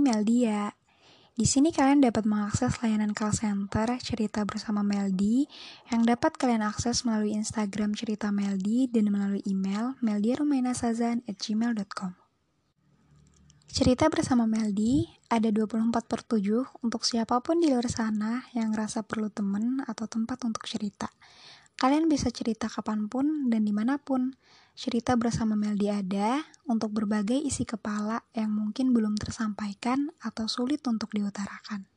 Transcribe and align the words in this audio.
Meldia. 0.00 0.72
Di 1.40 1.48
sini 1.48 1.72
kalian 1.72 2.04
dapat 2.04 2.28
mengakses 2.28 2.84
layanan 2.84 3.16
call 3.16 3.32
center 3.32 3.96
cerita 4.02 4.44
bersama 4.44 4.84
Meldi 4.84 5.48
yang 5.88 6.04
dapat 6.04 6.36
kalian 6.36 6.60
akses 6.60 7.08
melalui 7.08 7.32
Instagram 7.32 7.96
cerita 7.96 8.28
Meldi 8.28 8.92
dan 8.92 9.08
melalui 9.08 9.40
email 9.48 9.96
meldiarumainasazan@gmail.com. 10.04 12.20
Cerita 13.70 14.10
bersama 14.10 14.50
Meldi 14.50 15.06
ada 15.30 15.46
24 15.54 16.10
per 16.10 16.26
7 16.26 16.82
untuk 16.82 17.06
siapa 17.06 17.38
pun 17.38 17.62
di 17.62 17.70
luar 17.70 17.86
sana 17.86 18.42
yang 18.50 18.74
ngerasa 18.74 19.06
perlu 19.06 19.30
temen 19.30 19.78
atau 19.86 20.10
tempat 20.10 20.42
untuk 20.42 20.66
cerita. 20.66 21.06
Kalian 21.80 22.12
bisa 22.12 22.28
cerita 22.28 22.68
kapan 22.68 23.08
pun 23.08 23.48
dan 23.48 23.64
di 23.64 23.72
mana 23.72 23.96
pun. 23.96 24.36
Cerita 24.76 25.16
bersama 25.16 25.56
Meldi 25.56 25.88
ada 25.88 26.44
untuk 26.68 26.92
berbagai 26.92 27.40
isi 27.40 27.64
kepala 27.64 28.20
yang 28.36 28.52
mungkin 28.52 28.92
belum 28.92 29.16
tersampaikan 29.16 30.12
atau 30.20 30.44
sulit 30.44 30.84
untuk 30.84 31.08
diutarakan. 31.16 31.88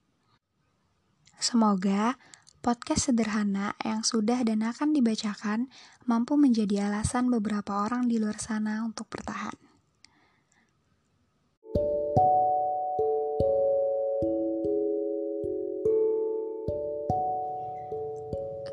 Semoga 1.35 2.16
podcast 2.63 3.11
sederhana 3.11 3.75
yang 3.83 4.08
sudah 4.08 4.39
dan 4.47 4.63
akan 4.63 4.95
dibacakan 4.95 5.67
mampu 6.08 6.39
menjadi 6.39 6.88
alasan 6.88 7.27
beberapa 7.27 7.83
orang 7.83 8.08
di 8.08 8.23
luar 8.23 8.39
sana 8.39 8.88
untuk 8.88 9.11
bertahan. 9.11 9.72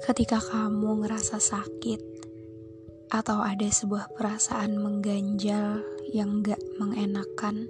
Ketika 0.01 0.41
kamu 0.41 1.05
ngerasa 1.05 1.37
sakit, 1.37 2.01
atau 3.11 3.43
ada 3.43 3.67
sebuah 3.67 4.15
perasaan 4.15 4.79
mengganjal 4.79 5.83
yang 6.15 6.47
gak 6.47 6.63
mengenakan, 6.79 7.67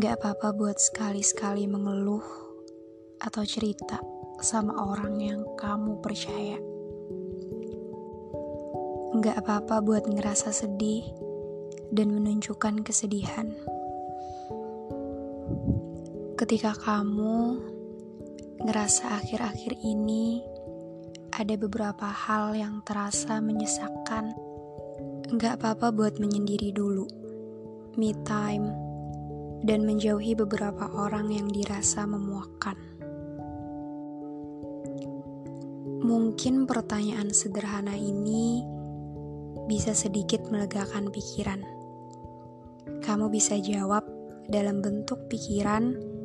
gak 0.00 0.16
apa-apa 0.16 0.56
buat 0.56 0.80
sekali-sekali 0.80 1.68
mengeluh 1.68 2.24
atau 3.20 3.44
cerita 3.44 4.00
sama 4.40 4.72
orang 4.80 5.20
yang 5.20 5.44
kamu 5.60 6.00
percaya. 6.00 6.56
Gak 9.20 9.36
apa-apa 9.44 9.84
buat 9.84 10.08
ngerasa 10.08 10.56
sedih 10.56 11.04
dan 11.92 12.16
menunjukkan 12.16 12.80
kesedihan. 12.80 13.52
Ketika 16.36 16.72
kamu 16.76 17.60
ngerasa 18.62 19.20
akhir-akhir 19.20 19.76
ini 19.84 20.40
ada 21.36 21.52
beberapa 21.60 22.08
hal 22.08 22.56
yang 22.56 22.80
terasa 22.80 23.44
menyesakkan. 23.44 24.32
Nggak 25.28 25.60
apa-apa 25.60 25.92
buat 25.92 26.14
menyendiri 26.16 26.72
dulu, 26.72 27.04
me 28.00 28.16
time, 28.24 28.72
dan 29.60 29.84
menjauhi 29.84 30.32
beberapa 30.32 30.88
orang 30.96 31.28
yang 31.34 31.52
dirasa 31.52 32.08
memuakkan. 32.08 32.78
Mungkin 36.06 36.64
pertanyaan 36.64 37.34
sederhana 37.34 37.98
ini 37.98 38.62
bisa 39.66 39.92
sedikit 39.92 40.46
melegakan 40.48 41.10
pikiran. 41.10 41.60
Kamu 43.02 43.28
bisa 43.28 43.58
jawab 43.58 44.06
dalam 44.46 44.80
bentuk 44.80 45.26
pikiran 45.26 46.15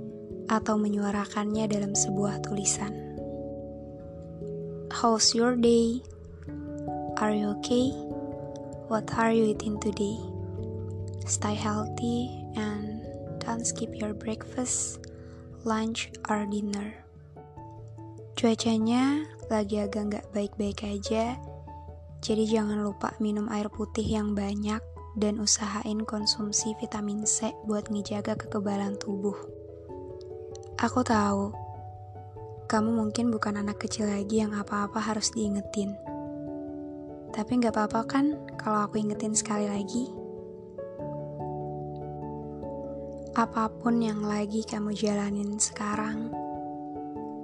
atau 0.51 0.75
menyuarakannya 0.75 1.71
dalam 1.71 1.95
sebuah 1.95 2.43
tulisan. 2.43 2.91
How's 4.91 5.31
your 5.31 5.55
day? 5.55 6.03
Are 7.15 7.31
you 7.31 7.55
okay? 7.63 7.95
What 8.91 9.07
are 9.15 9.31
you 9.31 9.55
eating 9.55 9.79
today? 9.79 10.19
Stay 11.23 11.55
healthy 11.55 12.27
and 12.59 12.99
don't 13.39 13.63
skip 13.63 13.95
your 13.95 14.11
breakfast, 14.11 14.99
lunch, 15.63 16.11
or 16.27 16.43
dinner. 16.43 16.99
Cuacanya 18.35 19.23
lagi 19.47 19.79
agak 19.79 20.11
nggak 20.11 20.27
baik-baik 20.35 20.83
aja, 20.83 21.39
jadi 22.19 22.43
jangan 22.43 22.83
lupa 22.83 23.15
minum 23.23 23.47
air 23.47 23.71
putih 23.71 24.03
yang 24.03 24.35
banyak 24.35 24.83
dan 25.15 25.39
usahain 25.39 26.03
konsumsi 26.03 26.75
vitamin 26.83 27.23
C 27.23 27.55
buat 27.63 27.87
ngejaga 27.87 28.35
kekebalan 28.35 28.99
tubuh. 28.99 29.60
Aku 30.81 31.05
tahu 31.05 31.53
kamu 32.65 32.89
mungkin 32.89 33.29
bukan 33.29 33.61
anak 33.61 33.85
kecil 33.85 34.09
lagi 34.09 34.41
yang 34.41 34.57
apa-apa 34.57 34.97
harus 34.97 35.29
diingetin. 35.29 35.93
Tapi 37.29 37.61
nggak 37.61 37.77
apa-apa 37.77 38.01
kan 38.09 38.33
kalau 38.57 38.89
aku 38.89 38.97
ingetin 38.97 39.37
sekali 39.37 39.69
lagi? 39.69 40.09
Apa 43.37 43.69
pun 43.69 44.01
yang 44.01 44.25
lagi 44.25 44.65
kamu 44.65 44.97
jalanin 44.97 45.61
sekarang, 45.61 46.33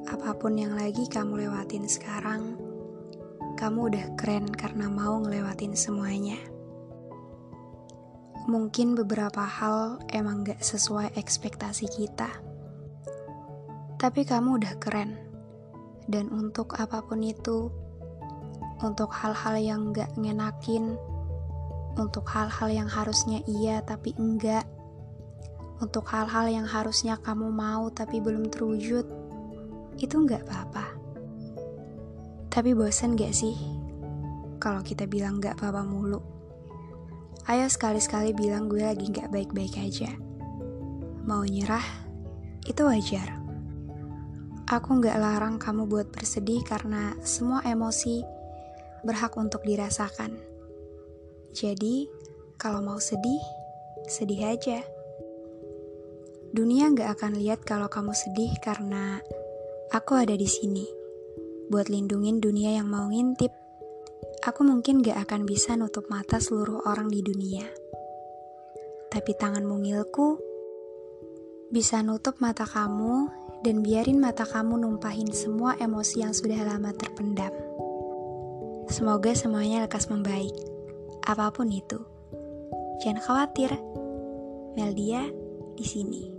apa 0.09 0.33
pun 0.33 0.57
yang 0.57 0.73
lagi 0.73 1.05
kamu 1.05 1.45
lewatin 1.45 1.85
sekarang, 1.85 2.57
kamu 3.53 3.93
udah 3.93 4.05
keren 4.17 4.49
karena 4.49 4.89
mau 4.89 5.21
ngelewatin 5.21 5.77
semuanya. 5.77 6.41
Mungkin 8.49 8.97
beberapa 8.97 9.45
hal 9.45 10.01
emang 10.09 10.41
gak 10.41 10.57
sesuai 10.65 11.13
ekspektasi 11.13 11.85
kita 11.85 12.46
tapi 13.97 14.23
kamu 14.23 14.61
udah 14.61 14.73
keren. 14.77 15.17
Dan 16.07 16.31
untuk 16.31 16.77
apa 16.79 17.03
pun 17.03 17.19
itu, 17.19 17.67
untuk 18.85 19.11
hal-hal 19.11 19.57
yang 19.59 19.91
gak 19.91 20.13
ngenakin, 20.15 20.95
untuk 21.97 22.29
hal-hal 22.29 22.69
yang 22.69 22.87
harusnya 22.87 23.41
iya 23.49 23.81
tapi 23.81 24.13
enggak, 24.15 24.63
untuk 25.81 26.05
hal-hal 26.09 26.47
yang 26.47 26.65
harusnya 26.65 27.17
kamu 27.19 27.49
mau 27.49 27.89
tapi 27.89 28.21
belum 28.21 28.47
terwujud, 28.53 29.05
itu 29.97 30.15
enggak 30.15 30.45
apa-apa. 30.47 30.93
Tapi 32.53 32.73
bosen 32.77 33.17
gak 33.17 33.33
sih 33.33 33.57
kalau 34.61 34.81
kita 34.85 35.09
bilang 35.09 35.41
gak 35.41 35.57
apa-apa 35.57 35.83
mulu? 35.83 36.21
Ayo 37.49 37.65
sekali-sekali 37.71 38.35
bilang 38.35 38.69
gue 38.69 38.83
lagi 38.85 39.09
gak 39.09 39.33
baik-baik 39.33 39.75
aja. 39.79 40.11
Mau 41.27 41.43
nyerah, 41.43 41.83
itu 42.63 42.81
wajar. 42.83 43.46
Aku 44.67 44.99
nggak 44.99 45.15
larang 45.15 45.55
kamu 45.55 45.87
buat 45.87 46.11
bersedih 46.11 46.59
karena 46.67 47.15
semua 47.23 47.63
emosi 47.63 48.19
berhak 48.99 49.39
untuk 49.39 49.63
dirasakan. 49.63 50.35
Jadi, 51.55 52.11
kalau 52.59 52.83
mau 52.83 52.99
sedih, 52.99 53.39
sedih 54.11 54.51
aja. 54.51 54.83
Dunia 56.51 56.91
nggak 56.91 57.15
akan 57.15 57.39
lihat 57.39 57.63
kalau 57.63 57.87
kamu 57.87 58.11
sedih 58.11 58.51
karena 58.59 59.23
aku 59.95 60.19
ada 60.19 60.35
di 60.35 60.51
sini 60.51 60.83
buat 61.71 61.87
lindungin 61.87 62.43
dunia 62.43 62.75
yang 62.75 62.91
mau 62.91 63.07
ngintip. 63.07 63.55
Aku 64.43 64.67
mungkin 64.67 64.99
gak 64.99 65.27
akan 65.27 65.47
bisa 65.47 65.79
nutup 65.79 66.11
mata 66.11 66.43
seluruh 66.43 66.83
orang 66.87 67.07
di 67.07 67.19
dunia. 67.19 67.67
Tapi 69.11 69.31
tangan 69.35 69.63
mungilku 69.63 70.39
bisa 71.71 71.99
nutup 72.03 72.39
mata 72.39 72.63
kamu 72.63 73.46
dan 73.65 73.81
biarin 73.81 74.21
mata 74.21 74.45
kamu 74.45 74.77
numpahin 74.77 75.33
semua 75.33 75.73
emosi 75.81 76.21
yang 76.21 76.33
sudah 76.35 76.61
lama 76.61 76.93
terpendam. 76.93 77.53
Semoga 78.87 79.33
semuanya 79.33 79.83
lekas 79.83 80.07
membaik, 80.07 80.53
apa 81.25 81.49
pun 81.51 81.67
itu. 81.73 81.99
Jangan 83.03 83.19
khawatir, 83.19 83.75
Meldia 84.77 85.25
di 85.75 85.85
sini. 85.85 86.36